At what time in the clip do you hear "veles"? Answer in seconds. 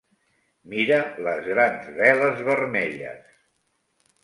1.99-2.43